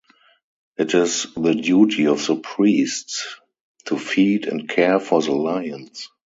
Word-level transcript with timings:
It 0.79 0.95
is 0.95 1.27
the 1.35 1.53
duty 1.53 2.07
of 2.07 2.25
the 2.25 2.37
priests 2.37 3.23
to 3.85 3.99
feed 3.99 4.47
and 4.47 4.67
care 4.67 4.99
for 4.99 5.21
the 5.21 5.31
lions. 5.35 6.09